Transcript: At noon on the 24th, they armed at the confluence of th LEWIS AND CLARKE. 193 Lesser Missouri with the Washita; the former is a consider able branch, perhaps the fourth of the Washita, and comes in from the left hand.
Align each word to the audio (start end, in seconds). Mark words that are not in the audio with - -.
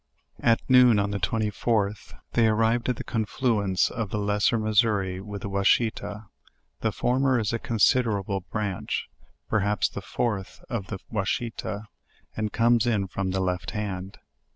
At 0.39 0.67
noon 0.67 0.97
on 0.97 1.11
the 1.11 1.19
24th, 1.19 2.17
they 2.33 2.47
armed 2.47 2.89
at 2.89 2.95
the 2.95 3.03
confluence 3.03 3.91
of 3.91 4.09
th 4.09 4.17
LEWIS 4.19 4.51
AND 4.51 4.63
CLARKE. 4.63 4.83
193 4.83 5.19
Lesser 5.21 5.21
Missouri 5.21 5.21
with 5.21 5.41
the 5.43 5.47
Washita; 5.49 6.25
the 6.79 6.91
former 6.91 7.37
is 7.39 7.53
a 7.53 7.59
consider 7.59 8.17
able 8.19 8.39
branch, 8.41 9.07
perhaps 9.47 9.87
the 9.87 10.01
fourth 10.01 10.63
of 10.67 10.87
the 10.87 10.97
Washita, 11.11 11.83
and 12.35 12.51
comes 12.51 12.87
in 12.87 13.05
from 13.09 13.29
the 13.29 13.39
left 13.41 13.69
hand. 13.77 14.17